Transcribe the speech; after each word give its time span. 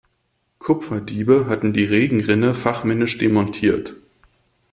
Kupferdiebe 0.57 1.45
hatten 1.47 1.73
die 1.73 1.83
Regenrinne 1.83 2.55
fachmännisch 2.55 3.19
demontiert. 3.19 3.95